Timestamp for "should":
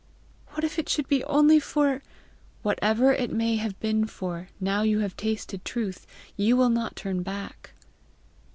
0.89-1.07